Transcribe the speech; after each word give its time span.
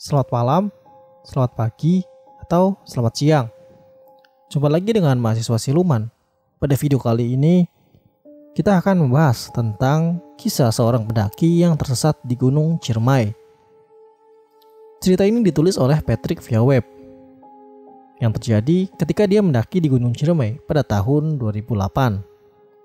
Selamat 0.00 0.28
malam, 0.32 0.62
selamat 1.28 1.52
pagi, 1.52 2.00
atau 2.40 2.80
selamat 2.88 3.12
siang. 3.12 3.46
Jumpa 4.48 4.72
lagi 4.72 4.96
dengan 4.96 5.20
mahasiswa 5.20 5.60
siluman. 5.60 6.08
Pada 6.56 6.72
video 6.80 6.96
kali 6.96 7.36
ini, 7.36 7.68
kita 8.56 8.80
akan 8.80 9.04
membahas 9.04 9.52
tentang 9.52 10.24
kisah 10.40 10.72
seorang 10.72 11.04
pendaki 11.04 11.60
yang 11.60 11.76
tersesat 11.76 12.16
di 12.24 12.32
Gunung 12.32 12.80
Ciremai. 12.80 13.28
Cerita 15.04 15.28
ini 15.28 15.44
ditulis 15.44 15.76
oleh 15.76 16.00
Patrick 16.00 16.40
via 16.40 16.64
web 16.64 16.88
yang 18.24 18.32
terjadi 18.32 18.88
ketika 18.96 19.28
dia 19.28 19.44
mendaki 19.44 19.84
di 19.84 19.92
Gunung 19.92 20.16
Ciremai 20.16 20.64
pada 20.64 20.80
tahun 20.80 21.36
2008. 21.36 22.24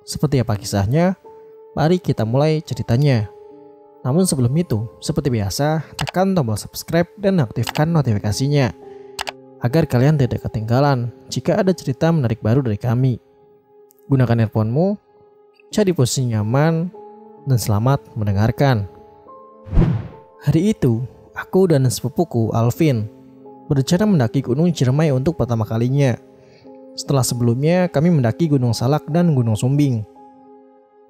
Seperti 0.04 0.44
apa 0.44 0.60
kisahnya? 0.60 1.16
Mari 1.78 2.02
kita 2.02 2.26
mulai 2.26 2.58
ceritanya. 2.66 3.30
Namun 4.02 4.26
sebelum 4.26 4.50
itu, 4.58 4.90
seperti 4.98 5.30
biasa, 5.30 5.86
tekan 5.94 6.34
tombol 6.34 6.58
subscribe 6.58 7.06
dan 7.22 7.38
aktifkan 7.38 7.94
notifikasinya 7.94 8.74
agar 9.62 9.86
kalian 9.86 10.18
tidak 10.18 10.42
ketinggalan 10.50 11.14
jika 11.30 11.62
ada 11.62 11.70
cerita 11.78 12.10
menarik 12.10 12.42
baru 12.42 12.66
dari 12.66 12.82
kami. 12.82 13.22
Gunakan 14.10 14.50
earphone-mu, 14.50 14.98
cari 15.70 15.94
posisi 15.94 16.34
nyaman, 16.34 16.90
dan 17.46 17.60
selamat 17.62 18.18
mendengarkan. 18.18 18.90
Hari 20.50 20.74
itu, 20.74 21.06
aku 21.38 21.70
dan 21.70 21.86
sepupuku 21.86 22.58
Alvin 22.58 23.06
berencana 23.70 24.10
mendaki 24.10 24.42
Gunung 24.42 24.74
Ciremai 24.74 25.14
untuk 25.14 25.38
pertama 25.38 25.62
kalinya. 25.62 26.18
Setelah 26.98 27.22
sebelumnya 27.22 27.86
kami 27.86 28.10
mendaki 28.10 28.50
Gunung 28.50 28.74
Salak 28.74 29.06
dan 29.14 29.38
Gunung 29.38 29.54
Sumbing. 29.54 30.17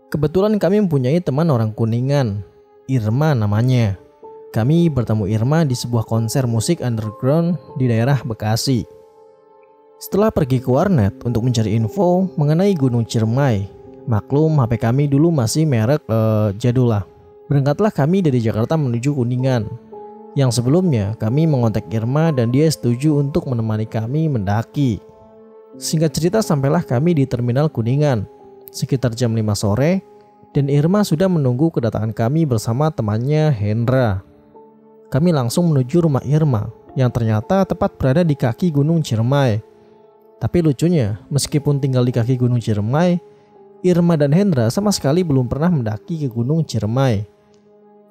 Kebetulan 0.07 0.55
kami 0.55 0.79
mempunyai 0.79 1.19
teman 1.19 1.51
orang 1.51 1.75
Kuningan 1.75 2.39
Irma 2.87 3.35
namanya. 3.35 3.99
Kami 4.55 4.87
bertemu 4.87 5.27
Irma 5.27 5.67
di 5.67 5.75
sebuah 5.75 6.07
konser 6.07 6.47
musik 6.47 6.79
underground 6.79 7.59
di 7.75 7.91
daerah 7.91 8.23
Bekasi. 8.23 8.87
Setelah 9.99 10.31
pergi 10.31 10.63
ke 10.63 10.71
warnet 10.71 11.11
untuk 11.27 11.43
mencari 11.43 11.75
info 11.75 12.23
mengenai 12.39 12.71
Gunung 12.79 13.03
Ciremai, 13.03 13.67
maklum 14.07 14.55
HP 14.63 14.79
kami 14.79 15.11
dulu 15.11 15.27
masih 15.27 15.67
merek 15.67 15.99
uh, 16.07 16.55
jadul 16.55 16.87
lah. 16.87 17.03
Berangkatlah 17.51 17.91
kami 17.91 18.23
dari 18.23 18.39
Jakarta 18.39 18.79
menuju 18.79 19.11
Kuningan. 19.11 19.67
Yang 20.39 20.63
sebelumnya 20.63 21.19
kami 21.19 21.51
mengontak 21.51 21.83
Irma 21.91 22.31
dan 22.31 22.55
dia 22.55 22.71
setuju 22.71 23.19
untuk 23.19 23.43
menemani 23.51 23.83
kami 23.83 24.31
mendaki. 24.31 25.03
Singkat 25.75 26.15
cerita 26.15 26.39
sampailah 26.39 26.87
kami 26.87 27.11
di 27.11 27.27
Terminal 27.27 27.67
Kuningan 27.67 28.36
sekitar 28.71 29.15
jam 29.17 29.33
5 29.33 29.43
sore 29.55 30.03
dan 30.55 30.71
Irma 30.71 31.05
sudah 31.05 31.29
menunggu 31.29 31.69
kedatangan 31.69 32.15
kami 32.15 32.47
bersama 32.47 32.89
temannya 32.89 33.53
Hendra. 33.53 34.25
Kami 35.07 35.31
langsung 35.31 35.69
menuju 35.71 36.03
rumah 36.03 36.23
Irma 36.25 36.67
yang 36.97 37.13
ternyata 37.13 37.63
tepat 37.63 37.95
berada 37.95 38.25
di 38.25 38.33
kaki 38.33 38.73
Gunung 38.73 39.05
Ciremai. 39.05 39.61
Tapi 40.37 40.57
lucunya, 40.61 41.21
meskipun 41.29 41.77
tinggal 41.77 42.05
di 42.05 42.13
kaki 42.13 42.37
Gunung 42.41 42.57
Ciremai, 42.57 43.21
Irma 43.85 44.17
dan 44.17 44.33
Hendra 44.33 44.73
sama 44.73 44.89
sekali 44.89 45.21
belum 45.21 45.45
pernah 45.45 45.69
mendaki 45.69 46.25
ke 46.25 46.27
Gunung 46.27 46.65
Ciremai. 46.65 47.25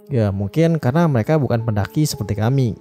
Ya 0.07 0.31
mungkin 0.31 0.79
karena 0.79 1.11
mereka 1.11 1.35
bukan 1.35 1.67
pendaki 1.67 2.07
seperti 2.07 2.39
kami. 2.39 2.79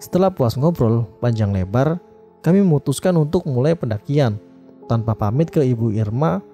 Setelah 0.00 0.32
puas 0.32 0.56
ngobrol 0.56 1.04
panjang 1.20 1.52
lebar, 1.52 2.00
kami 2.40 2.64
memutuskan 2.64 3.12
untuk 3.20 3.44
mulai 3.44 3.76
pendakian. 3.76 4.40
Tanpa 4.88 5.16
pamit 5.16 5.48
ke 5.48 5.64
ibu 5.64 5.92
Irma, 5.92 6.44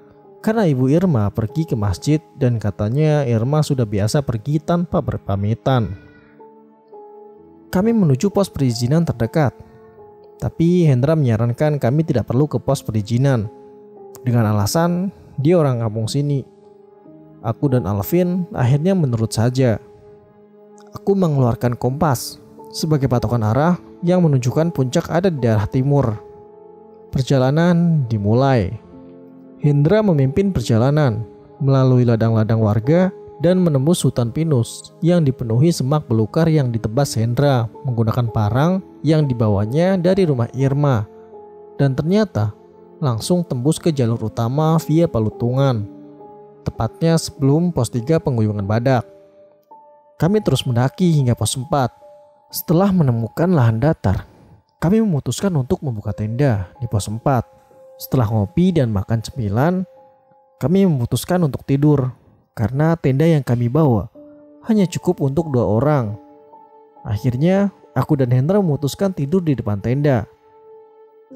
karena 0.40 0.64
Ibu 0.64 0.88
Irma 0.88 1.28
pergi 1.28 1.68
ke 1.68 1.76
masjid 1.76 2.20
dan 2.40 2.56
katanya 2.56 3.28
Irma 3.28 3.60
sudah 3.60 3.84
biasa 3.84 4.24
pergi 4.24 4.56
tanpa 4.56 5.04
berpamitan. 5.04 5.92
Kami 7.70 7.92
menuju 7.94 8.32
pos 8.32 8.50
perizinan 8.50 9.06
terdekat. 9.06 9.54
Tapi 10.40 10.88
Hendra 10.88 11.12
menyarankan 11.12 11.76
kami 11.76 12.02
tidak 12.02 12.26
perlu 12.26 12.48
ke 12.48 12.56
pos 12.56 12.80
perizinan. 12.80 13.46
Dengan 14.24 14.50
alasan 14.50 15.12
dia 15.36 15.60
orang 15.60 15.78
kampung 15.84 16.08
sini. 16.08 16.42
Aku 17.44 17.68
dan 17.68 17.84
Alvin 17.84 18.48
akhirnya 18.56 18.96
menurut 18.96 19.30
saja. 19.30 19.76
Aku 20.96 21.14
mengeluarkan 21.14 21.76
kompas 21.76 22.40
sebagai 22.72 23.06
patokan 23.06 23.44
arah 23.44 23.78
yang 24.00 24.24
menunjukkan 24.24 24.72
puncak 24.72 25.06
ada 25.12 25.28
di 25.28 25.38
daerah 25.38 25.68
timur. 25.68 26.16
Perjalanan 27.12 28.08
dimulai. 28.08 28.89
Hendra 29.60 30.00
memimpin 30.00 30.56
perjalanan 30.56 31.20
melalui 31.60 32.08
ladang-ladang 32.08 32.64
warga 32.64 33.12
dan 33.44 33.60
menembus 33.60 34.00
hutan 34.00 34.32
pinus 34.32 34.96
yang 35.04 35.20
dipenuhi 35.20 35.68
semak 35.68 36.08
belukar 36.08 36.48
yang 36.48 36.72
ditebas 36.72 37.12
Hendra 37.20 37.68
menggunakan 37.84 38.32
parang 38.32 38.80
yang 39.04 39.28
dibawanya 39.28 40.00
dari 40.00 40.24
rumah 40.24 40.48
Irma. 40.56 41.04
Dan 41.76 41.92
ternyata 41.92 42.56
langsung 43.04 43.44
tembus 43.44 43.76
ke 43.76 43.92
jalur 43.92 44.32
utama 44.32 44.80
via 44.80 45.04
Palutungan, 45.04 45.84
tepatnya 46.64 47.20
sebelum 47.20 47.68
pos 47.68 47.92
3 47.92 48.16
pengguyungan 48.16 48.64
badak. 48.64 49.04
Kami 50.16 50.40
terus 50.40 50.64
mendaki 50.64 51.12
hingga 51.20 51.36
pos 51.36 51.52
4. 51.52 51.68
Setelah 52.48 52.96
menemukan 52.96 53.52
lahan 53.52 53.76
datar, 53.76 54.24
kami 54.80 55.04
memutuskan 55.04 55.52
untuk 55.52 55.84
membuka 55.84 56.16
tenda 56.16 56.72
di 56.80 56.88
pos 56.88 57.04
4 57.12 57.59
setelah 58.00 58.32
ngopi 58.32 58.72
dan 58.72 58.88
makan 58.88 59.20
cemilan, 59.20 59.84
kami 60.56 60.88
memutuskan 60.88 61.44
untuk 61.44 61.68
tidur 61.68 62.16
karena 62.56 62.96
tenda 62.96 63.28
yang 63.28 63.44
kami 63.44 63.68
bawa 63.68 64.08
hanya 64.64 64.88
cukup 64.88 65.20
untuk 65.20 65.52
dua 65.52 65.68
orang. 65.68 66.16
Akhirnya, 67.04 67.68
aku 67.92 68.16
dan 68.16 68.32
Hendra 68.32 68.56
memutuskan 68.56 69.12
tidur 69.12 69.44
di 69.44 69.52
depan 69.52 69.84
tenda. 69.84 70.24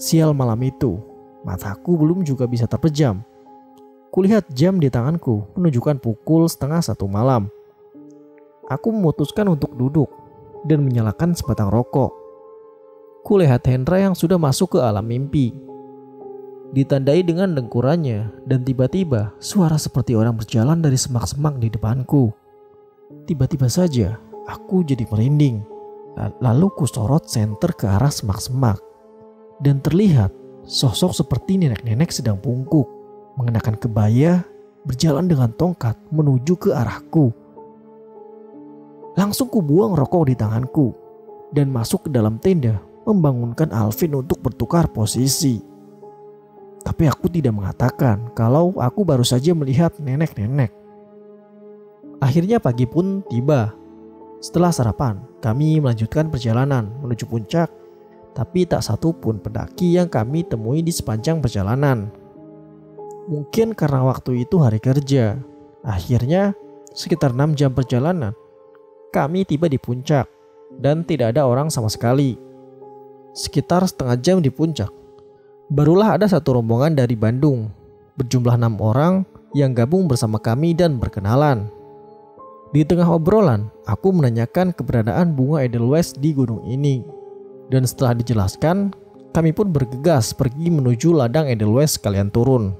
Sial 0.01 0.33
malam 0.33 0.57
itu, 0.65 0.97
mataku 1.45 2.01
belum 2.01 2.25
juga 2.25 2.49
bisa 2.49 2.65
terpejam. 2.65 3.21
Kulihat 4.09 4.49
jam 4.57 4.81
di 4.81 4.89
tanganku 4.89 5.45
menunjukkan 5.61 6.01
pukul 6.01 6.49
setengah 6.49 6.81
satu 6.81 7.05
malam. 7.05 7.53
Aku 8.73 8.89
memutuskan 8.89 9.53
untuk 9.53 9.77
duduk 9.77 10.09
dan 10.65 10.81
menyalakan 10.81 11.37
sebatang 11.37 11.69
rokok. 11.69 12.09
Kulihat 13.21 13.69
Hendra 13.69 14.01
yang 14.01 14.17
sudah 14.17 14.41
masuk 14.41 14.77
ke 14.77 14.79
alam 14.81 15.05
mimpi 15.05 15.53
ditandai 16.75 17.23
dengan 17.23 17.55
dengkurannya 17.55 18.45
dan 18.51 18.67
tiba-tiba 18.67 19.31
suara 19.39 19.79
seperti 19.79 20.19
orang 20.19 20.35
berjalan 20.35 20.83
dari 20.83 20.99
semak-semak 20.99 21.63
di 21.63 21.71
depanku. 21.71 22.35
Tiba-tiba 23.31 23.71
saja 23.71 24.19
aku 24.51 24.83
jadi 24.83 25.07
merinding. 25.07 25.63
Lalu 26.43 26.67
ku 26.75 26.87
sorot 26.87 27.31
senter 27.31 27.75
ke 27.75 27.87
arah 27.87 28.11
semak-semak 28.11 28.83
dan 29.63 29.79
terlihat 29.79 30.35
sosok 30.67 31.15
seperti 31.15 31.63
nenek-nenek 31.63 32.11
sedang 32.11 32.39
bungkuk 32.43 32.87
mengenakan 33.39 33.79
kebaya 33.79 34.43
berjalan 34.83 35.31
dengan 35.31 35.51
tongkat 35.55 35.95
menuju 36.11 36.59
ke 36.59 36.71
arahku. 36.75 37.31
Langsung 39.15 39.47
ku 39.47 39.63
buang 39.63 39.95
rokok 39.95 40.27
di 40.27 40.35
tanganku 40.35 40.91
dan 41.55 41.71
masuk 41.71 42.07
ke 42.07 42.11
dalam 42.11 42.39
tenda 42.43 42.83
membangunkan 43.07 43.71
Alvin 43.71 44.19
untuk 44.19 44.43
bertukar 44.43 44.91
posisi. 44.91 45.74
Tapi 46.85 47.09
aku 47.09 47.33
tidak 47.33 47.57
mengatakan 47.57 48.29
kalau 48.37 48.77
aku 48.77 49.03
baru 49.09 49.25
saja 49.25 49.57
melihat 49.57 49.97
nenek-nenek. 49.97 50.71
Akhirnya 52.21 52.61
pagi 52.61 52.85
pun 52.85 53.25
tiba. 53.27 53.73
Setelah 54.45 54.69
sarapan, 54.69 55.25
kami 55.41 55.81
melanjutkan 55.81 56.29
perjalanan 56.29 56.93
menuju 57.01 57.25
puncak, 57.25 57.73
tapi 58.37 58.69
tak 58.69 58.85
satu 58.85 59.17
pun 59.17 59.41
pendaki 59.41 59.97
yang 59.97 60.13
kami 60.13 60.45
temui 60.45 60.85
di 60.85 60.93
sepanjang 60.93 61.41
perjalanan. 61.41 62.13
Mungkin 63.25 63.73
karena 63.73 64.05
waktu 64.05 64.45
itu 64.45 64.61
hari 64.61 64.85
kerja. 64.85 65.41
Akhirnya, 65.81 66.53
sekitar 66.93 67.33
6 67.33 67.57
jam 67.57 67.73
perjalanan, 67.73 68.37
kami 69.13 69.49
tiba 69.49 69.65
di 69.69 69.81
puncak 69.81 70.29
dan 70.77 71.09
tidak 71.09 71.33
ada 71.37 71.49
orang 71.49 71.73
sama 71.73 71.89
sekali. 71.89 72.37
Sekitar 73.33 73.85
setengah 73.89 74.17
jam 74.21 74.37
di 74.45 74.53
puncak, 74.53 74.93
Barulah 75.73 76.21
ada 76.21 76.29
satu 76.29 76.61
rombongan 76.61 76.93
dari 76.93 77.17
Bandung, 77.17 77.73
berjumlah 78.21 78.61
enam 78.61 78.77
orang 78.85 79.25
yang 79.57 79.73
gabung 79.73 80.05
bersama 80.05 80.37
kami 80.37 80.77
dan 80.77 81.01
berkenalan. 81.01 81.73
Di 82.75 82.83
tengah 82.83 83.07
obrolan, 83.07 83.71
aku 83.87 84.11
menanyakan 84.13 84.75
keberadaan 84.75 85.33
bunga 85.33 85.63
Edelweiss 85.65 86.13
di 86.19 86.35
gunung 86.35 86.61
ini. 86.67 87.01
Dan 87.71 87.87
setelah 87.87 88.19
dijelaskan, 88.19 88.93
kami 89.33 89.55
pun 89.55 89.71
bergegas 89.73 90.35
pergi 90.35 90.69
menuju 90.69 91.15
ladang 91.17 91.49
Edelweiss 91.49 91.97
sekalian 91.97 92.29
turun. 92.29 92.75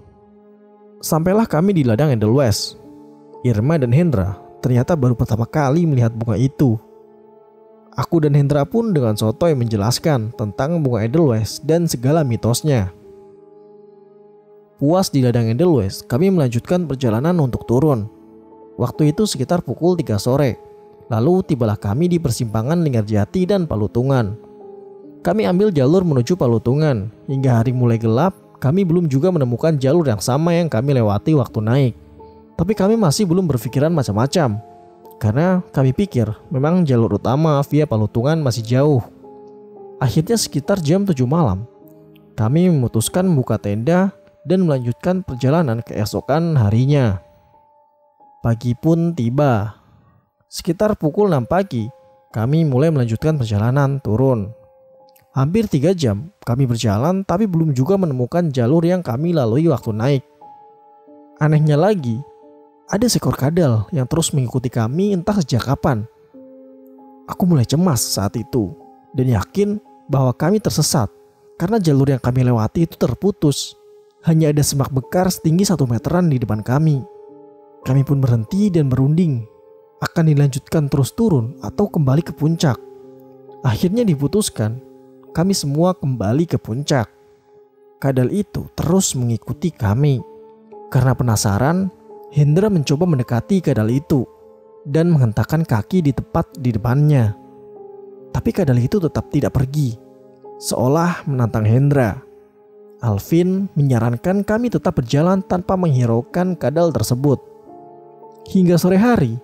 Sampailah 1.01 1.49
kami 1.49 1.73
di 1.73 1.87
ladang 1.87 2.13
Edelweiss. 2.13 2.77
Irma 3.47 3.81
dan 3.81 3.93
Hendra 3.93 4.37
ternyata 4.65 4.97
baru 4.97 5.13
pertama 5.13 5.45
kali 5.45 5.85
melihat 5.89 6.13
bunga 6.13 6.37
itu. 6.37 6.81
Aku 7.95 8.19
dan 8.19 8.35
Hendra 8.35 8.67
pun 8.67 8.91
dengan 8.91 9.15
sotoy 9.15 9.55
menjelaskan 9.55 10.35
tentang 10.35 10.83
bunga 10.83 11.07
Edelweiss 11.07 11.63
dan 11.63 11.87
segala 11.87 12.27
mitosnya. 12.27 12.91
Puas 14.83 15.15
di 15.15 15.23
ladang 15.23 15.47
Edelweiss, 15.47 16.03
kami 16.03 16.35
melanjutkan 16.35 16.91
perjalanan 16.91 17.39
untuk 17.39 17.63
turun. 17.71 18.11
Waktu 18.75 19.15
itu 19.15 19.31
sekitar 19.31 19.63
pukul 19.63 19.95
3 19.95 20.19
sore. 20.19 20.59
Lalu 21.07 21.47
tibalah 21.47 21.79
kami 21.79 22.11
di 22.11 22.19
persimpangan 22.19 22.83
Linggarjati 22.83 23.47
dan 23.47 23.71
Palutungan. 23.71 24.35
Kami 25.23 25.47
ambil 25.47 25.71
jalur 25.71 26.03
menuju 26.03 26.35
Palutungan. 26.35 27.15
Hingga 27.31 27.63
hari 27.63 27.71
mulai 27.71 28.03
gelap, 28.03 28.35
kami 28.59 28.83
belum 28.83 29.07
juga 29.07 29.31
menemukan 29.31 29.79
jalur 29.79 30.03
yang 30.03 30.19
sama 30.19 30.59
yang 30.59 30.67
kami 30.67 30.99
lewati 30.99 31.39
waktu 31.39 31.59
naik. 31.63 31.95
Tapi 32.59 32.75
kami 32.75 32.99
masih 32.99 33.31
belum 33.31 33.47
berpikiran 33.47 33.95
macam-macam. 33.95 34.59
Karena 35.25 35.65
kami 35.73 35.97
pikir 35.97 36.29
memang 36.53 36.85
jalur 36.85 37.17
utama 37.17 37.57
via 37.65 37.89
Palutungan 37.89 38.45
masih 38.45 38.61
jauh. 38.61 39.01
Akhirnya 39.97 40.37
sekitar 40.37 40.85
jam 40.85 41.09
7 41.09 41.17
malam, 41.25 41.65
kami 42.37 42.69
memutuskan 42.69 43.25
membuka 43.25 43.57
tenda 43.57 44.13
dan 44.45 44.69
melanjutkan 44.69 45.25
perjalanan 45.25 45.81
keesokan 45.81 46.61
harinya. 46.61 47.25
Pagi 48.45 48.77
pun 48.77 49.17
tiba. 49.17 49.81
Sekitar 50.53 50.93
pukul 51.01 51.33
6 51.33 51.49
pagi, 51.49 51.89
kami 52.29 52.69
mulai 52.69 52.93
melanjutkan 52.93 53.41
perjalanan 53.41 54.05
turun. 54.05 54.53
Hampir 55.33 55.73
tiga 55.73 55.97
jam 55.97 56.37
kami 56.45 56.69
berjalan 56.69 57.25
tapi 57.25 57.49
belum 57.49 57.73
juga 57.73 57.97
menemukan 57.97 58.53
jalur 58.53 58.85
yang 58.85 59.01
kami 59.01 59.33
lalui 59.33 59.73
waktu 59.73 59.89
naik. 59.89 60.25
Anehnya 61.41 61.81
lagi, 61.81 62.21
ada 62.95 63.11
seekor 63.11 63.35
kadal 63.35 63.91
yang 63.91 64.07
terus 64.07 64.31
mengikuti 64.31 64.71
kami 64.71 65.19
entah 65.19 65.35
sejak 65.43 65.67
kapan. 65.67 66.07
Aku 67.27 67.43
mulai 67.43 67.67
cemas 67.67 67.99
saat 67.99 68.39
itu 68.39 68.71
dan 69.19 69.35
yakin 69.35 69.83
bahwa 70.07 70.31
kami 70.31 70.63
tersesat 70.63 71.11
karena 71.59 71.83
jalur 71.83 72.07
yang 72.07 72.23
kami 72.23 72.47
lewati 72.47 72.87
itu 72.87 72.95
terputus. 72.95 73.75
Hanya 74.25 74.55
ada 74.55 74.63
semak 74.63 74.89
bekar 74.89 75.29
setinggi 75.29 75.69
satu 75.69 75.85
meteran 75.91 76.31
di 76.31 76.39
depan 76.39 76.63
kami. 76.63 77.03
Kami 77.85 78.07
pun 78.07 78.23
berhenti 78.23 78.73
dan 78.73 78.89
berunding. 78.89 79.45
Akan 80.01 80.31
dilanjutkan 80.31 80.89
terus 80.89 81.13
turun 81.13 81.61
atau 81.61 81.91
kembali 81.91 82.23
ke 82.25 82.33
puncak. 82.33 82.79
Akhirnya 83.67 84.01
diputuskan 84.07 84.81
kami 85.37 85.53
semua 85.53 85.93
kembali 85.93 86.47
ke 86.47 86.57
puncak. 86.57 87.11
Kadal 88.01 88.33
itu 88.33 88.71
terus 88.73 89.13
mengikuti 89.13 89.69
kami. 89.69 90.25
Karena 90.89 91.13
penasaran, 91.13 91.93
Hendra 92.35 92.67
mencoba 92.67 93.07
mendekati 93.07 93.63
kadal 93.63 93.95
itu 93.95 94.27
dan 94.83 95.07
menghentakkan 95.15 95.63
kaki 95.63 96.03
di 96.03 96.11
tepat 96.11 96.51
di 96.59 96.75
depannya. 96.75 97.31
Tapi 98.35 98.51
kadal 98.51 98.83
itu 98.83 98.99
tetap 98.99 99.31
tidak 99.31 99.55
pergi, 99.55 99.95
seolah 100.59 101.31
menantang 101.31 101.63
Hendra. 101.63 102.19
Alvin 103.07 103.71
menyarankan 103.79 104.43
kami 104.43 104.67
tetap 104.67 104.99
berjalan 104.99 105.47
tanpa 105.47 105.79
menghiraukan 105.79 106.59
kadal 106.59 106.91
tersebut. 106.91 107.39
Hingga 108.51 108.83
sore 108.83 108.99
hari, 108.99 109.39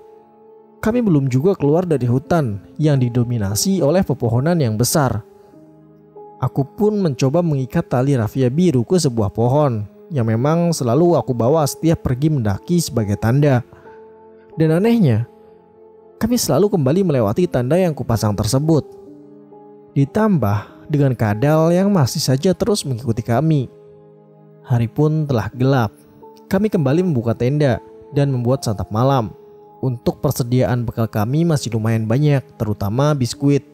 kami 0.83 0.99
belum 0.99 1.31
juga 1.31 1.55
keluar 1.55 1.87
dari 1.87 2.11
hutan 2.11 2.59
yang 2.75 2.99
didominasi 2.99 3.87
oleh 3.87 4.03
pepohonan 4.03 4.59
yang 4.59 4.75
besar. 4.75 5.23
Aku 6.43 6.67
pun 6.67 6.99
mencoba 6.99 7.39
mengikat 7.39 7.87
tali 7.87 8.19
rafia 8.19 8.51
biru 8.51 8.83
ke 8.83 8.99
sebuah 8.99 9.31
pohon 9.31 9.87
yang 10.11 10.27
memang 10.27 10.75
selalu 10.75 11.15
aku 11.15 11.31
bawa 11.31 11.63
setiap 11.65 12.03
pergi 12.03 12.29
mendaki 12.29 12.83
sebagai 12.83 13.15
tanda. 13.15 13.63
Dan 14.59 14.75
anehnya, 14.75 15.31
kami 16.19 16.37
selalu 16.37 16.75
kembali 16.75 17.07
melewati 17.07 17.47
tanda 17.47 17.79
yang 17.79 17.95
kupasang 17.95 18.35
tersebut. 18.35 18.85
Ditambah 19.95 20.91
dengan 20.91 21.15
kadal 21.15 21.71
yang 21.71 21.89
masih 21.95 22.19
saja 22.19 22.51
terus 22.53 22.83
mengikuti 22.83 23.23
kami. 23.23 23.71
Hari 24.67 24.91
pun 24.91 25.25
telah 25.25 25.47
gelap. 25.55 25.95
Kami 26.51 26.67
kembali 26.67 27.07
membuka 27.07 27.33
tenda 27.33 27.79
dan 28.11 28.35
membuat 28.35 28.67
santap 28.67 28.91
malam. 28.91 29.31
Untuk 29.81 30.21
persediaan 30.21 30.85
bekal 30.85 31.09
kami 31.09 31.47
masih 31.47 31.73
lumayan 31.73 32.05
banyak, 32.05 32.45
terutama 32.61 33.17
biskuit. 33.17 33.65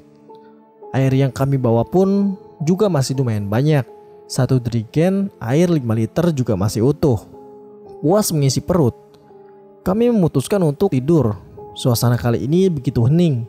Air 0.94 1.10
yang 1.16 1.34
kami 1.34 1.58
bawa 1.58 1.82
pun 1.82 2.38
juga 2.62 2.86
masih 2.86 3.18
lumayan 3.18 3.50
banyak. 3.50 3.95
Satu 4.26 4.58
dirigen 4.58 5.30
air 5.38 5.70
5 5.70 5.82
liter 5.94 6.34
juga 6.34 6.58
masih 6.58 6.82
utuh. 6.82 7.18
Puas 8.02 8.34
mengisi 8.34 8.58
perut, 8.58 8.94
kami 9.86 10.10
memutuskan 10.10 10.58
untuk 10.66 10.90
tidur. 10.90 11.38
Suasana 11.78 12.18
kali 12.18 12.42
ini 12.42 12.66
begitu 12.66 13.06
hening. 13.06 13.46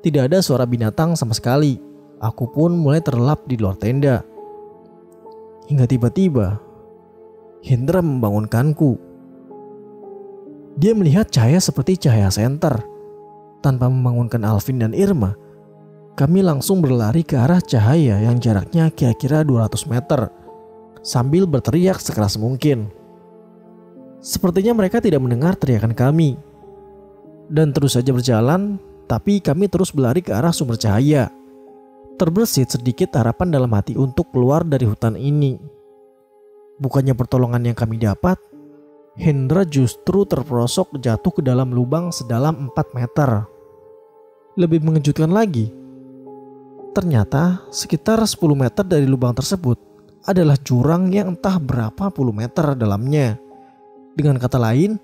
Tidak 0.00 0.32
ada 0.32 0.40
suara 0.40 0.64
binatang 0.64 1.12
sama 1.12 1.36
sekali. 1.36 1.76
Aku 2.24 2.48
pun 2.48 2.72
mulai 2.72 3.04
terlelap 3.04 3.44
di 3.44 3.60
luar 3.60 3.76
tenda. 3.76 4.24
Hingga 5.68 5.84
tiba-tiba, 5.84 6.56
Hendra 7.60 8.00
membangunkanku. 8.00 8.96
Dia 10.80 10.96
melihat 10.96 11.28
cahaya 11.28 11.60
seperti 11.60 12.08
cahaya 12.08 12.32
senter. 12.32 12.80
Tanpa 13.60 13.88
membangunkan 13.92 14.40
Alvin 14.40 14.80
dan 14.80 14.96
Irma, 14.96 15.36
kami 16.14 16.46
langsung 16.46 16.78
berlari 16.78 17.26
ke 17.26 17.34
arah 17.34 17.58
cahaya 17.58 18.22
yang 18.22 18.38
jaraknya 18.38 18.86
kira-kira 18.94 19.42
200 19.42 19.90
meter 19.90 20.30
sambil 21.02 21.44
berteriak 21.44 21.98
sekeras 21.98 22.38
mungkin. 22.38 22.88
Sepertinya 24.22 24.72
mereka 24.72 25.02
tidak 25.02 25.20
mendengar 25.20 25.58
teriakan 25.58 25.92
kami. 25.92 26.38
Dan 27.50 27.76
terus 27.76 27.98
saja 27.98 28.08
berjalan, 28.08 28.80
tapi 29.04 29.42
kami 29.42 29.68
terus 29.68 29.92
berlari 29.92 30.24
ke 30.24 30.32
arah 30.32 30.54
sumber 30.54 30.80
cahaya. 30.80 31.28
Terbersit 32.16 32.72
sedikit 32.72 33.12
harapan 33.20 33.52
dalam 33.52 33.68
hati 33.76 33.98
untuk 33.98 34.32
keluar 34.32 34.64
dari 34.64 34.88
hutan 34.88 35.18
ini. 35.18 35.60
Bukannya 36.80 37.12
pertolongan 37.12 37.68
yang 37.68 37.76
kami 37.76 38.00
dapat, 38.00 38.40
Hendra 39.14 39.62
justru 39.68 40.24
terperosok 40.24 40.98
jatuh 40.98 41.32
ke 41.36 41.42
dalam 41.44 41.74
lubang 41.74 42.08
sedalam 42.08 42.70
4 42.72 42.96
meter. 42.96 43.44
Lebih 44.56 44.80
mengejutkan 44.82 45.30
lagi, 45.30 45.83
Ternyata 46.94 47.66
sekitar 47.74 48.22
10 48.22 48.38
meter 48.54 48.86
dari 48.86 49.02
lubang 49.10 49.34
tersebut 49.34 49.94
adalah 50.24 50.56
jurang 50.62 51.12
yang 51.12 51.36
entah 51.36 51.60
berapa 51.60 52.08
puluh 52.08 52.32
meter 52.32 52.72
dalamnya. 52.78 53.36
Dengan 54.16 54.40
kata 54.40 54.56
lain, 54.56 54.96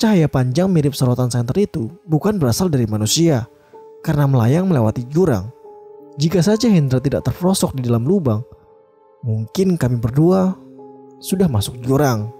cahaya 0.00 0.30
panjang 0.30 0.70
mirip 0.72 0.96
sorotan 0.96 1.28
senter 1.28 1.58
itu 1.60 1.92
bukan 2.08 2.40
berasal 2.40 2.72
dari 2.72 2.88
manusia 2.88 3.44
karena 4.00 4.24
melayang 4.24 4.70
melewati 4.70 5.04
jurang. 5.10 5.52
Jika 6.14 6.40
saja 6.40 6.70
Hendra 6.70 7.02
tidak 7.02 7.26
terperosok 7.26 7.74
di 7.74 7.90
dalam 7.90 8.06
lubang, 8.06 8.40
mungkin 9.26 9.74
kami 9.74 9.98
berdua 9.98 10.54
sudah 11.18 11.50
masuk 11.50 11.76
jurang. 11.82 12.30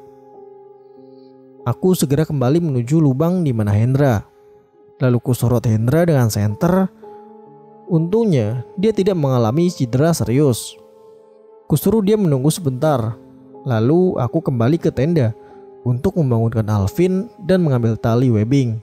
Aku 1.67 1.97
segera 1.97 2.23
kembali 2.23 2.61
menuju 2.61 3.03
lubang 3.03 3.43
di 3.43 3.51
mana 3.51 3.75
Hendra. 3.75 4.23
Lalu 5.03 5.19
kusorot 5.19 5.67
Hendra 5.67 6.07
dengan 6.07 6.31
senter 6.31 6.87
Untungnya, 7.85 8.65
dia 8.81 8.97
tidak 8.97 9.17
mengalami 9.21 9.69
cedera 9.69 10.17
serius. 10.17 10.73
Kusuruh 11.69 12.01
dia 12.01 12.17
menunggu 12.17 12.49
sebentar, 12.49 13.17
lalu 13.65 14.17
aku 14.17 14.41
kembali 14.41 14.81
ke 14.81 14.89
tenda 14.89 15.37
untuk 15.85 16.17
membangunkan 16.17 16.65
Alvin 16.65 17.29
dan 17.45 17.61
mengambil 17.61 17.97
tali 18.01 18.33
webbing. 18.33 18.81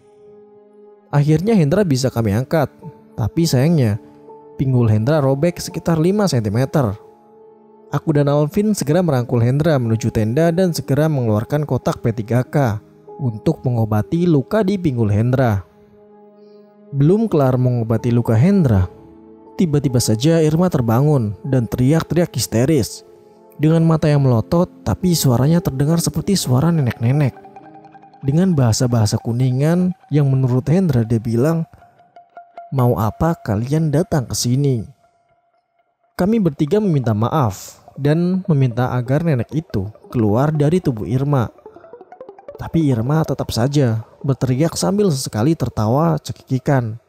Akhirnya 1.10 1.58
Hendra 1.58 1.82
bisa 1.82 2.14
kami 2.14 2.32
angkat, 2.32 2.70
tapi 3.18 3.44
sayangnya 3.44 3.98
pinggul 4.56 4.86
Hendra 4.86 5.18
robek 5.18 5.58
sekitar 5.58 5.98
5 5.98 6.38
cm. 6.38 6.60
Aku 7.92 8.10
dan 8.16 8.30
Alvin 8.30 8.72
segera 8.78 9.02
merangkul 9.02 9.42
Hendra 9.42 9.76
menuju 9.82 10.14
tenda 10.14 10.54
dan 10.54 10.72
segera 10.72 11.10
mengeluarkan 11.12 11.66
kotak 11.66 12.00
P3K 12.00 12.80
untuk 13.20 13.66
mengobati 13.66 14.30
luka 14.30 14.62
di 14.62 14.78
pinggul 14.80 15.12
Hendra. 15.12 15.71
Belum 16.92 17.32
kelar 17.32 17.56
mengobati 17.56 18.12
luka 18.12 18.36
Hendra, 18.36 18.92
tiba-tiba 19.56 20.04
saja 20.04 20.44
Irma 20.44 20.68
terbangun 20.68 21.40
dan 21.48 21.64
teriak-teriak 21.64 22.36
histeris. 22.36 23.08
Dengan 23.56 23.80
mata 23.88 24.12
yang 24.12 24.28
melotot, 24.28 24.68
tapi 24.84 25.16
suaranya 25.16 25.64
terdengar 25.64 26.04
seperti 26.04 26.36
suara 26.36 26.68
nenek-nenek. 26.68 27.32
Dengan 28.28 28.52
bahasa-bahasa 28.52 29.16
kuningan 29.24 29.96
yang 30.12 30.28
menurut 30.28 30.68
Hendra 30.68 31.08
dia 31.08 31.24
bilang, 31.24 31.64
Mau 32.76 33.00
apa 33.00 33.40
kalian 33.40 33.88
datang 33.88 34.28
ke 34.28 34.36
sini? 34.36 34.84
Kami 36.20 36.44
bertiga 36.44 36.84
meminta 36.84 37.16
maaf 37.16 37.80
dan 37.96 38.44
meminta 38.52 38.92
agar 39.00 39.24
nenek 39.24 39.48
itu 39.56 39.88
keluar 40.12 40.52
dari 40.52 40.84
tubuh 40.84 41.08
Irma. 41.08 41.56
Tapi 42.62 42.94
Irma 42.94 43.26
tetap 43.26 43.50
saja 43.50 44.06
berteriak 44.22 44.78
sambil 44.78 45.10
sesekali 45.10 45.58
tertawa 45.58 46.22
cekikikan. 46.22 47.02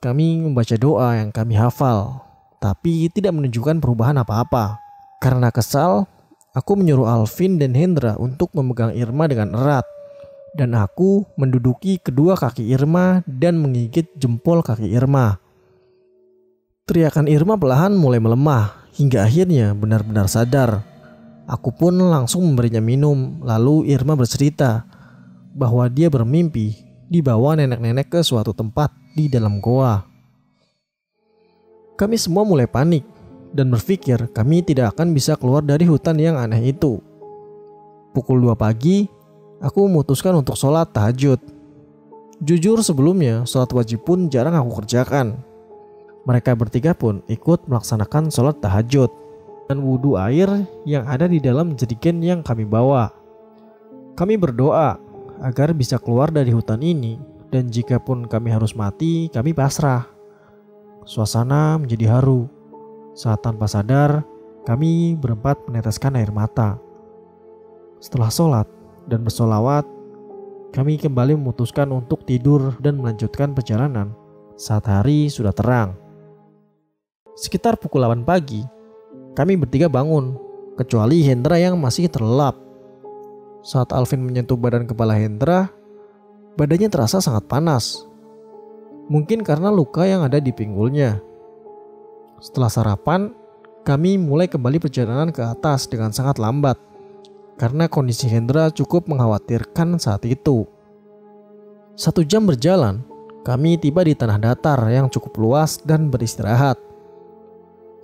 Kami 0.00 0.40
membaca 0.40 0.72
doa 0.80 1.20
yang 1.20 1.28
kami 1.28 1.52
hafal, 1.52 2.24
tapi 2.56 3.12
tidak 3.12 3.36
menunjukkan 3.36 3.76
perubahan 3.76 4.16
apa-apa. 4.16 4.80
Karena 5.20 5.52
kesal, 5.52 6.08
aku 6.56 6.80
menyuruh 6.80 7.04
Alvin 7.04 7.60
dan 7.60 7.76
Hendra 7.76 8.16
untuk 8.16 8.48
memegang 8.56 8.96
Irma 8.96 9.28
dengan 9.28 9.52
erat. 9.52 9.84
Dan 10.56 10.72
aku 10.72 11.28
menduduki 11.36 12.00
kedua 12.00 12.32
kaki 12.32 12.72
Irma 12.72 13.20
dan 13.28 13.60
menggigit 13.60 14.16
jempol 14.16 14.64
kaki 14.64 14.88
Irma. 14.88 15.36
Teriakan 16.88 17.28
Irma 17.28 17.60
perlahan 17.60 17.92
mulai 17.92 18.16
melemah 18.16 18.88
hingga 18.96 19.28
akhirnya 19.28 19.76
benar-benar 19.76 20.24
sadar. 20.24 20.88
Aku 21.48 21.72
pun 21.72 21.96
langsung 21.96 22.44
memberinya 22.44 22.84
minum, 22.84 23.40
lalu 23.40 23.88
Irma 23.88 24.12
bercerita 24.12 24.84
bahwa 25.56 25.88
dia 25.88 26.12
bermimpi 26.12 26.76
dibawa 27.08 27.56
nenek-nenek 27.56 28.12
ke 28.12 28.20
suatu 28.20 28.52
tempat 28.52 28.92
di 29.16 29.32
dalam 29.32 29.56
goa. 29.64 30.04
Kami 31.96 32.20
semua 32.20 32.44
mulai 32.44 32.68
panik 32.68 33.00
dan 33.56 33.72
berpikir 33.72 34.28
kami 34.36 34.60
tidak 34.60 34.92
akan 34.92 35.16
bisa 35.16 35.40
keluar 35.40 35.64
dari 35.64 35.88
hutan 35.88 36.20
yang 36.20 36.36
aneh 36.36 36.68
itu. 36.68 37.00
Pukul 38.12 38.44
2 38.44 38.52
pagi, 38.52 39.08
aku 39.64 39.88
memutuskan 39.88 40.36
untuk 40.36 40.52
sholat 40.52 40.92
tahajud. 40.92 41.40
Jujur 42.44 42.84
sebelumnya, 42.84 43.48
sholat 43.48 43.72
wajib 43.72 44.04
pun 44.04 44.28
jarang 44.28 44.52
aku 44.52 44.84
kerjakan. 44.84 45.40
Mereka 46.28 46.52
bertiga 46.60 46.92
pun 46.92 47.24
ikut 47.24 47.64
melaksanakan 47.72 48.28
sholat 48.28 48.60
tahajud 48.60 49.08
dan 49.68 49.84
wudhu 49.84 50.16
air 50.16 50.48
yang 50.88 51.04
ada 51.04 51.28
di 51.28 51.38
dalam 51.38 51.76
jerigen 51.76 52.24
yang 52.24 52.40
kami 52.40 52.64
bawa. 52.64 53.12
Kami 54.16 54.34
berdoa 54.40 54.96
agar 55.44 55.76
bisa 55.76 56.00
keluar 56.00 56.32
dari 56.32 56.50
hutan 56.50 56.80
ini 56.82 57.20
dan 57.52 57.68
jika 57.68 58.00
pun 58.00 58.24
kami 58.24 58.48
harus 58.50 58.72
mati, 58.72 59.28
kami 59.28 59.52
pasrah. 59.52 60.08
Suasana 61.04 61.76
menjadi 61.80 62.18
haru. 62.18 62.48
Saat 63.16 63.44
tanpa 63.44 63.68
sadar, 63.68 64.24
kami 64.68 65.16
berempat 65.16 65.64
meneteskan 65.68 66.16
air 66.20 66.28
mata. 66.28 66.76
Setelah 67.98 68.28
sholat 68.28 68.68
dan 69.08 69.24
bersolawat, 69.24 69.88
kami 70.76 71.00
kembali 71.00 71.34
memutuskan 71.40 71.88
untuk 71.90 72.28
tidur 72.28 72.76
dan 72.84 73.00
melanjutkan 73.00 73.56
perjalanan 73.56 74.12
saat 74.60 74.84
hari 74.84 75.32
sudah 75.32 75.56
terang. 75.56 75.96
Sekitar 77.38 77.80
pukul 77.80 78.04
8 78.04 78.26
pagi, 78.28 78.60
kami 79.38 79.54
bertiga 79.54 79.86
bangun, 79.86 80.34
kecuali 80.74 81.22
Hendra 81.22 81.62
yang 81.62 81.78
masih 81.78 82.10
terlelap. 82.10 82.58
Saat 83.62 83.94
Alvin 83.94 84.26
menyentuh 84.26 84.58
badan 84.58 84.82
kepala 84.82 85.14
Hendra, 85.14 85.70
badannya 86.58 86.90
terasa 86.90 87.22
sangat 87.22 87.46
panas. 87.46 88.02
Mungkin 89.06 89.46
karena 89.46 89.70
luka 89.70 90.02
yang 90.10 90.26
ada 90.26 90.42
di 90.42 90.50
pinggulnya. 90.50 91.22
Setelah 92.42 92.66
sarapan, 92.66 93.30
kami 93.86 94.18
mulai 94.18 94.50
kembali 94.50 94.82
perjalanan 94.82 95.30
ke 95.30 95.38
atas 95.46 95.86
dengan 95.86 96.10
sangat 96.10 96.42
lambat 96.42 96.74
karena 97.58 97.86
kondisi 97.90 98.30
Hendra 98.30 98.70
cukup 98.74 99.06
mengkhawatirkan 99.06 99.98
saat 100.02 100.26
itu. 100.26 100.66
Satu 101.98 102.22
jam 102.26 102.46
berjalan, 102.46 103.02
kami 103.42 103.78
tiba 103.78 104.02
di 104.02 104.14
tanah 104.14 104.38
datar 104.38 104.78
yang 104.90 105.06
cukup 105.10 105.34
luas 105.38 105.78
dan 105.82 106.10
beristirahat. 106.10 106.87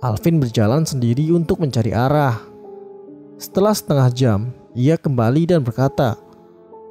Alvin 0.05 0.37
berjalan 0.37 0.85
sendiri 0.85 1.33
untuk 1.33 1.57
mencari 1.57 1.89
arah. 1.89 2.37
Setelah 3.41 3.73
setengah 3.73 4.09
jam, 4.13 4.39
ia 4.77 5.01
kembali 5.01 5.49
dan 5.49 5.65
berkata 5.65 6.21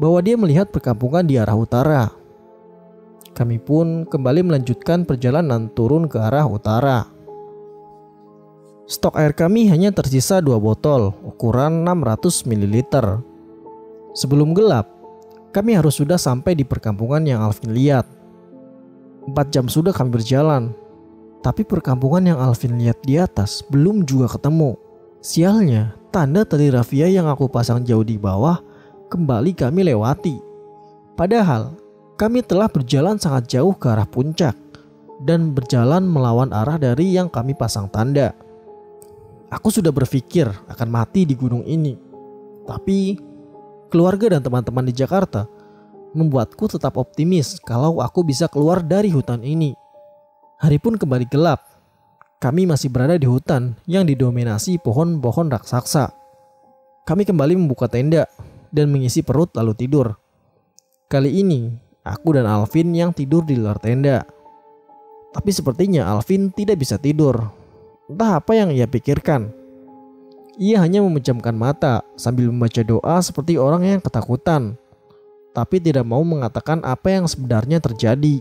bahwa 0.02 0.18
dia 0.18 0.34
melihat 0.34 0.74
perkampungan 0.74 1.22
di 1.22 1.38
arah 1.38 1.54
utara. 1.54 2.10
Kami 3.30 3.62
pun 3.62 4.02
kembali 4.10 4.42
melanjutkan 4.42 5.06
perjalanan 5.06 5.70
turun 5.78 6.10
ke 6.10 6.18
arah 6.18 6.42
utara. 6.42 7.06
Stok 8.90 9.14
air 9.14 9.30
kami 9.30 9.70
hanya 9.70 9.94
tersisa 9.94 10.42
dua 10.42 10.58
botol 10.58 11.14
ukuran 11.22 11.86
600 11.86 12.50
ml. 12.50 12.74
Sebelum 14.18 14.58
gelap, 14.58 14.90
kami 15.54 15.78
harus 15.78 16.02
sudah 16.02 16.18
sampai 16.18 16.58
di 16.58 16.66
perkampungan 16.66 17.22
yang 17.22 17.46
Alvin 17.46 17.78
lihat. 17.78 18.10
Empat 19.30 19.54
jam 19.54 19.70
sudah 19.70 19.94
kami 19.94 20.18
berjalan 20.18 20.74
tapi 21.44 21.60
perkampungan 21.60 22.24
yang 22.24 22.40
Alvin 22.40 22.80
lihat 22.80 23.04
di 23.04 23.20
atas 23.20 23.60
belum 23.68 24.08
juga 24.08 24.32
ketemu. 24.32 24.80
Sialnya, 25.20 25.92
tanda 26.08 26.40
tali 26.48 26.72
rafia 26.72 27.04
yang 27.04 27.28
aku 27.28 27.52
pasang 27.52 27.84
jauh 27.84 28.00
di 28.00 28.16
bawah 28.16 28.64
kembali 29.12 29.52
kami 29.52 29.92
lewati. 29.92 30.40
Padahal, 31.12 31.76
kami 32.16 32.40
telah 32.40 32.72
berjalan 32.72 33.20
sangat 33.20 33.52
jauh 33.52 33.76
ke 33.76 33.92
arah 33.92 34.08
puncak 34.08 34.56
dan 35.20 35.52
berjalan 35.52 36.08
melawan 36.08 36.48
arah 36.48 36.80
dari 36.80 37.12
yang 37.12 37.28
kami 37.28 37.52
pasang 37.52 37.92
tanda. 37.92 38.32
Aku 39.52 39.68
sudah 39.68 39.92
berpikir 39.92 40.48
akan 40.48 40.88
mati 40.88 41.28
di 41.28 41.36
gunung 41.36 41.62
ini. 41.68 41.92
Tapi, 42.64 43.20
keluarga 43.92 44.32
dan 44.32 44.40
teman-teman 44.40 44.88
di 44.88 44.96
Jakarta 44.96 45.44
membuatku 46.16 46.72
tetap 46.72 46.96
optimis 46.96 47.60
kalau 47.60 48.00
aku 48.00 48.24
bisa 48.24 48.48
keluar 48.48 48.80
dari 48.80 49.12
hutan 49.12 49.44
ini. 49.44 49.83
Hari 50.62 50.78
pun 50.78 50.94
kembali 50.94 51.26
gelap. 51.26 51.66
Kami 52.38 52.68
masih 52.68 52.92
berada 52.92 53.18
di 53.18 53.26
hutan 53.26 53.74
yang 53.90 54.06
didominasi 54.06 54.78
pohon-pohon 54.78 55.50
raksasa. 55.50 56.14
Kami 57.02 57.26
kembali 57.26 57.58
membuka 57.58 57.90
tenda 57.90 58.30
dan 58.70 58.92
mengisi 58.94 59.26
perut 59.26 59.50
lalu 59.58 59.74
tidur. 59.74 60.14
Kali 61.10 61.42
ini, 61.42 61.74
aku 62.06 62.38
dan 62.38 62.46
Alvin 62.46 62.94
yang 62.94 63.10
tidur 63.10 63.42
di 63.42 63.58
luar 63.58 63.82
tenda. 63.82 64.22
Tapi 65.34 65.50
sepertinya 65.50 66.06
Alvin 66.06 66.54
tidak 66.54 66.78
bisa 66.78 67.02
tidur. 67.02 67.50
Entah 68.06 68.38
apa 68.38 68.54
yang 68.54 68.70
ia 68.70 68.86
pikirkan. 68.86 69.50
Ia 70.54 70.78
hanya 70.86 71.02
memejamkan 71.02 71.58
mata 71.58 72.06
sambil 72.14 72.46
membaca 72.46 72.78
doa 72.86 73.18
seperti 73.18 73.58
orang 73.58 73.90
yang 73.90 73.98
ketakutan, 73.98 74.78
tapi 75.50 75.82
tidak 75.82 76.06
mau 76.06 76.22
mengatakan 76.22 76.78
apa 76.86 77.10
yang 77.10 77.26
sebenarnya 77.26 77.82
terjadi. 77.82 78.38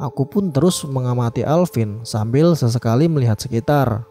Aku 0.00 0.24
pun 0.24 0.48
terus 0.48 0.80
mengamati 0.88 1.44
Alvin 1.44 2.00
sambil 2.08 2.56
sesekali 2.56 3.04
melihat 3.04 3.36
sekitar. 3.36 4.08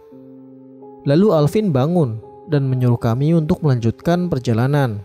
Lalu 1.01 1.34
Alvin 1.34 1.74
bangun 1.74 2.22
dan 2.46 2.69
menyuruh 2.69 3.01
kami 3.01 3.34
untuk 3.34 3.65
melanjutkan 3.65 4.29
perjalanan. 4.29 5.01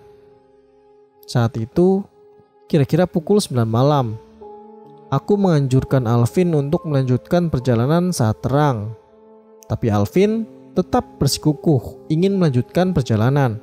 Saat 1.25 1.57
itu, 1.57 2.05
kira-kira 2.69 3.09
pukul 3.09 3.41
9 3.41 3.65
malam. 3.65 4.21
Aku 5.09 5.41
menganjurkan 5.41 6.05
Alvin 6.05 6.53
untuk 6.53 6.85
melanjutkan 6.85 7.49
perjalanan 7.49 8.13
saat 8.13 8.45
terang. 8.45 8.93
Tapi 9.65 9.89
Alvin 9.89 10.45
tetap 10.77 11.17
bersikukuh 11.17 12.13
ingin 12.13 12.37
melanjutkan 12.37 12.93
perjalanan. 12.93 13.57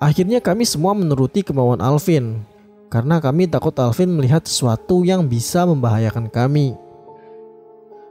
Akhirnya 0.00 0.40
kami 0.40 0.64
semua 0.64 0.96
menuruti 0.96 1.44
kemauan 1.44 1.84
Alvin 1.84 2.48
karena 2.90 3.22
kami 3.22 3.46
takut 3.46 3.72
Alvin 3.78 4.10
melihat 4.10 4.42
sesuatu 4.42 5.06
yang 5.06 5.30
bisa 5.30 5.62
membahayakan 5.62 6.26
kami. 6.26 6.74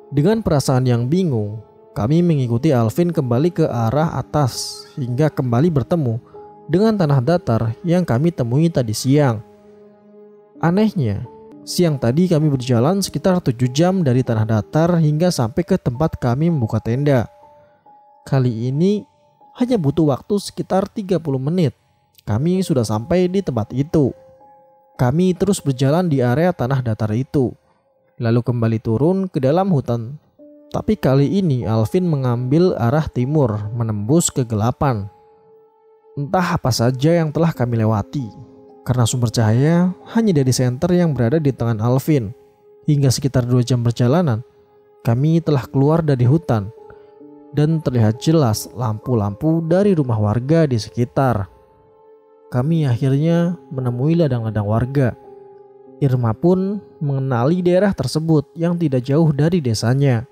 Dengan 0.10 0.40
perasaan 0.40 0.88
yang 0.88 1.06
bingung, 1.12 1.60
kami 1.92 2.24
mengikuti 2.24 2.72
Alvin 2.72 3.12
kembali 3.12 3.52
ke 3.52 3.68
arah 3.68 4.16
atas 4.16 4.88
hingga 4.96 5.28
kembali 5.28 5.68
bertemu 5.68 6.18
dengan 6.72 6.96
tanah 6.96 7.20
datar 7.20 7.76
yang 7.84 8.08
kami 8.08 8.32
temui 8.32 8.72
tadi 8.72 8.96
siang. 8.96 9.44
Anehnya, 10.64 11.28
siang 11.68 12.00
tadi 12.00 12.32
kami 12.32 12.48
berjalan 12.48 13.04
sekitar 13.04 13.44
7 13.44 13.54
jam 13.76 14.00
dari 14.00 14.24
tanah 14.24 14.48
datar 14.48 14.96
hingga 14.98 15.28
sampai 15.28 15.68
ke 15.68 15.76
tempat 15.76 16.16
kami 16.16 16.48
membuka 16.48 16.80
tenda. 16.80 17.28
Kali 18.24 18.72
ini 18.72 19.04
hanya 19.60 19.76
butuh 19.76 20.08
waktu 20.08 20.40
sekitar 20.40 20.88
30 20.88 21.20
menit. 21.36 21.76
Kami 22.24 22.64
sudah 22.64 22.88
sampai 22.88 23.28
di 23.28 23.44
tempat 23.44 23.76
itu. 23.76 24.16
Kami 25.00 25.32
terus 25.32 25.64
berjalan 25.64 26.12
di 26.12 26.20
area 26.20 26.52
tanah 26.52 26.84
datar 26.84 27.08
itu, 27.16 27.56
lalu 28.20 28.44
kembali 28.44 28.84
turun 28.84 29.32
ke 29.32 29.40
dalam 29.40 29.72
hutan. 29.72 30.20
Tapi 30.76 31.00
kali 31.00 31.40
ini 31.40 31.64
Alvin 31.64 32.04
mengambil 32.04 32.76
arah 32.76 33.08
timur, 33.08 33.72
menembus 33.72 34.28
kegelapan. 34.28 35.08
Entah 36.20 36.60
apa 36.60 36.68
saja 36.76 37.16
yang 37.16 37.32
telah 37.32 37.56
kami 37.56 37.80
lewati, 37.80 38.28
karena 38.84 39.08
sumber 39.08 39.32
cahaya 39.32 39.96
hanya 40.20 40.36
dari 40.36 40.52
senter 40.52 40.92
yang 40.92 41.16
berada 41.16 41.40
di 41.40 41.56
tangan 41.56 41.80
Alvin. 41.80 42.36
Hingga 42.84 43.08
sekitar 43.08 43.48
dua 43.48 43.64
jam 43.64 43.80
perjalanan, 43.80 44.44
kami 45.08 45.40
telah 45.40 45.64
keluar 45.64 46.04
dari 46.04 46.28
hutan 46.28 46.76
dan 47.56 47.80
terlihat 47.80 48.20
jelas 48.20 48.68
lampu-lampu 48.76 49.64
dari 49.64 49.96
rumah 49.96 50.20
warga 50.20 50.68
di 50.68 50.76
sekitar 50.76 51.48
kami 52.50 52.90
akhirnya 52.90 53.58
menemui 53.70 54.18
ladang-ladang 54.18 54.66
warga. 54.66 55.10
Irma 56.02 56.34
pun 56.34 56.82
mengenali 56.98 57.62
daerah 57.62 57.94
tersebut 57.94 58.50
yang 58.58 58.74
tidak 58.74 59.06
jauh 59.06 59.30
dari 59.30 59.62
desanya. 59.62 60.26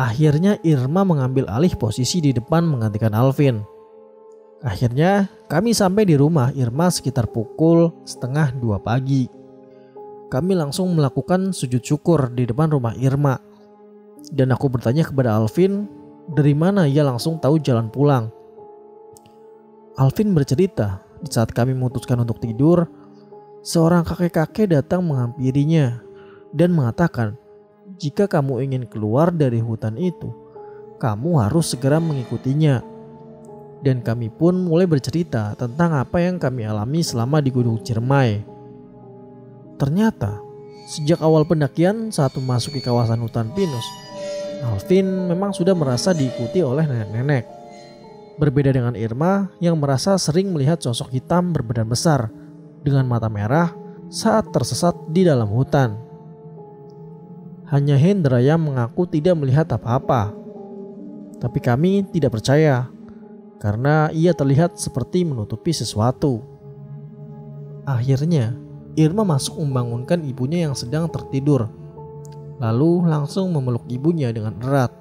Akhirnya 0.00 0.56
Irma 0.64 1.04
mengambil 1.04 1.44
alih 1.52 1.76
posisi 1.76 2.24
di 2.24 2.32
depan 2.32 2.64
menggantikan 2.64 3.12
Alvin. 3.12 3.60
Akhirnya 4.64 5.28
kami 5.52 5.76
sampai 5.76 6.08
di 6.08 6.16
rumah 6.16 6.48
Irma 6.56 6.88
sekitar 6.88 7.28
pukul 7.28 7.92
setengah 8.08 8.56
dua 8.56 8.80
pagi. 8.80 9.28
Kami 10.32 10.52
langsung 10.56 10.96
melakukan 10.96 11.52
sujud 11.52 11.84
syukur 11.84 12.32
di 12.32 12.48
depan 12.48 12.72
rumah 12.72 12.96
Irma. 12.96 13.36
Dan 14.32 14.54
aku 14.54 14.72
bertanya 14.72 15.04
kepada 15.04 15.36
Alvin 15.36 15.84
dari 16.30 16.54
mana 16.56 16.86
ia 16.86 17.04
langsung 17.04 17.36
tahu 17.36 17.58
jalan 17.60 17.90
pulang. 17.92 18.30
Alvin 19.98 20.30
bercerita, 20.36 21.02
di 21.18 21.30
saat 21.32 21.50
kami 21.50 21.74
memutuskan 21.74 22.22
untuk 22.22 22.38
tidur, 22.38 22.86
seorang 23.64 24.06
kakek-kakek 24.06 24.70
datang 24.70 25.02
menghampirinya 25.02 25.98
dan 26.54 26.70
mengatakan, 26.70 27.34
"Jika 27.98 28.30
kamu 28.30 28.62
ingin 28.70 28.84
keluar 28.86 29.34
dari 29.34 29.58
hutan 29.58 29.98
itu, 29.98 30.30
kamu 31.00 31.48
harus 31.48 31.72
segera 31.72 31.96
mengikutinya. 31.96 32.84
Dan 33.80 34.04
kami 34.04 34.28
pun 34.28 34.60
mulai 34.60 34.84
bercerita 34.84 35.56
tentang 35.56 35.96
apa 35.96 36.20
yang 36.20 36.36
kami 36.36 36.68
alami 36.68 37.00
selama 37.00 37.40
di 37.40 37.48
Gunung 37.48 37.80
Ciremai. 37.80 38.44
Ternyata, 39.80 40.36
sejak 40.84 41.24
awal 41.24 41.48
pendakian 41.48 42.12
saat 42.12 42.36
memasuki 42.36 42.84
kawasan 42.84 43.24
hutan 43.24 43.48
pinus, 43.56 43.88
Alvin 44.60 45.32
memang 45.32 45.56
sudah 45.56 45.72
merasa 45.72 46.12
diikuti 46.12 46.60
oleh 46.60 46.84
nenek-nenek. 46.84 47.59
Berbeda 48.38 48.70
dengan 48.70 48.94
Irma 48.94 49.50
yang 49.58 49.80
merasa 49.80 50.14
sering 50.20 50.54
melihat 50.54 50.78
sosok 50.78 51.10
hitam 51.10 51.50
berbadan 51.50 51.90
besar 51.90 52.30
dengan 52.84 53.08
mata 53.08 53.26
merah 53.26 53.74
saat 54.10 54.50
tersesat 54.54 54.94
di 55.10 55.26
dalam 55.26 55.50
hutan. 55.50 55.96
Hanya 57.70 57.94
Hendra 57.94 58.42
yang 58.42 58.62
mengaku 58.66 59.06
tidak 59.06 59.38
melihat 59.38 59.70
apa-apa. 59.70 60.34
Tapi 61.38 61.58
kami 61.62 62.04
tidak 62.10 62.36
percaya 62.36 62.90
karena 63.62 64.10
ia 64.10 64.34
terlihat 64.34 64.74
seperti 64.76 65.22
menutupi 65.22 65.70
sesuatu. 65.70 66.42
Akhirnya, 67.86 68.58
Irma 68.98 69.22
masuk 69.22 69.56
membangunkan 69.62 70.26
ibunya 70.26 70.66
yang 70.66 70.74
sedang 70.74 71.06
tertidur. 71.06 71.70
Lalu 72.60 73.08
langsung 73.08 73.54
memeluk 73.54 73.86
ibunya 73.88 74.34
dengan 74.34 74.58
erat 74.60 74.92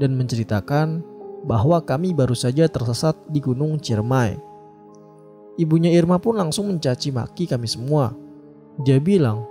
dan 0.00 0.16
menceritakan 0.16 1.15
bahwa 1.46 1.78
kami 1.78 2.10
baru 2.10 2.34
saja 2.34 2.66
tersesat 2.66 3.14
di 3.30 3.38
Gunung 3.38 3.78
Ciremai. 3.78 4.34
Ibunya 5.56 5.94
Irma 5.94 6.18
pun 6.18 6.36
langsung 6.36 6.68
mencaci 6.68 7.14
maki 7.14 7.46
kami 7.46 7.70
semua. 7.70 8.12
Dia 8.82 8.98
bilang 9.00 9.46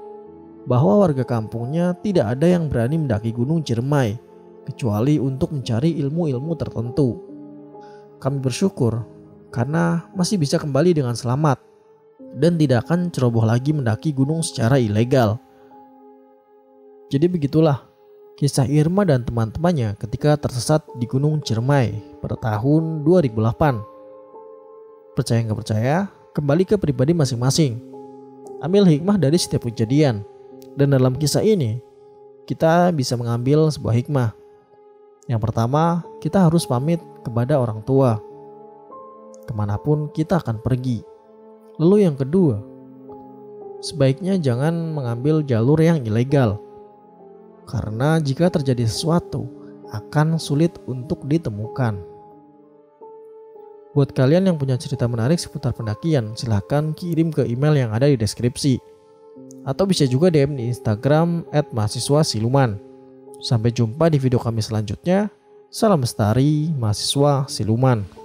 bahwa 0.67 1.01
warga 1.01 1.23
kampungnya 1.25 1.95
tidak 2.03 2.37
ada 2.37 2.45
yang 2.45 2.67
berani 2.67 2.99
mendaki 2.99 3.31
Gunung 3.31 3.63
Ciremai 3.63 4.19
kecuali 4.67 5.15
untuk 5.17 5.55
mencari 5.55 5.95
ilmu-ilmu 6.03 6.51
tertentu. 6.59 7.09
Kami 8.19 8.37
bersyukur 8.43 9.01
karena 9.49 10.11
masih 10.13 10.35
bisa 10.35 10.59
kembali 10.59 10.91
dengan 10.91 11.15
selamat 11.15 11.63
dan 12.35 12.59
tidak 12.59 12.85
akan 12.85 13.07
ceroboh 13.07 13.47
lagi 13.47 13.71
mendaki 13.71 14.11
gunung 14.11 14.43
secara 14.43 14.75
ilegal. 14.75 15.39
Jadi 17.07 17.31
begitulah 17.31 17.94
kisah 18.35 18.67
Irma 18.67 19.07
dan 19.07 19.23
teman-temannya 19.23 19.95
ketika 19.99 20.35
tersesat 20.35 20.83
di 20.99 21.07
Gunung 21.07 21.39
Ciremai 21.39 22.19
pada 22.19 22.35
tahun 22.35 23.07
2008. 23.07 25.15
Percaya 25.15 25.39
nggak 25.47 25.59
percaya, 25.63 26.11
kembali 26.35 26.63
ke 26.67 26.75
pribadi 26.75 27.15
masing-masing. 27.15 27.79
Ambil 28.59 28.83
hikmah 28.87 29.15
dari 29.15 29.39
setiap 29.39 29.67
kejadian. 29.67 30.27
Dan 30.75 30.91
dalam 30.91 31.15
kisah 31.15 31.39
ini, 31.39 31.79
kita 32.43 32.91
bisa 32.91 33.15
mengambil 33.15 33.71
sebuah 33.71 33.95
hikmah 33.95 34.35
yang 35.25 35.41
pertama, 35.41 36.05
kita 36.21 36.45
harus 36.45 36.69
pamit 36.69 37.01
kepada 37.25 37.57
orang 37.57 37.81
tua. 37.81 38.21
Ke 39.49 39.53
mana 39.57 39.81
pun 39.81 40.13
kita 40.13 40.37
akan 40.37 40.61
pergi. 40.61 41.01
Lalu 41.81 42.05
yang 42.05 42.13
kedua, 42.13 42.61
sebaiknya 43.81 44.37
jangan 44.37 44.93
mengambil 44.93 45.41
jalur 45.41 45.81
yang 45.81 46.05
ilegal. 46.05 46.61
Karena 47.65 48.22
jika 48.22 48.50
terjadi 48.50 48.86
sesuatu, 48.86 49.50
akan 49.89 50.38
sulit 50.41 50.77
untuk 50.86 51.25
ditemukan. 51.25 51.98
Buat 53.95 54.12
kalian 54.12 54.51
yang 54.51 54.57
punya 54.60 54.75
cerita 54.75 55.07
menarik 55.07 55.39
seputar 55.39 55.72
pendakian, 55.72 56.36
silahkan 56.36 56.91
kirim 56.91 57.31
ke 57.31 57.48
email 57.48 57.74
yang 57.74 57.91
ada 57.95 58.12
di 58.12 58.19
deskripsi. 58.19 58.77
Atau 59.63 59.88
bisa 59.88 60.03
juga 60.05 60.27
DM 60.29 60.60
di 60.60 60.67
Instagram 60.67 61.48
at 61.50 61.72
mahasiswa 61.72 62.22
siluman. 62.27 62.75
Sampai 63.39 63.72
jumpa 63.72 64.12
di 64.12 64.19
video 64.19 64.39
kami 64.39 64.60
selanjutnya. 64.60 65.31
Salam 65.75 66.00
Bestari, 66.00 66.72
mahasiswa 66.72 67.51
Siluman. 67.51 68.25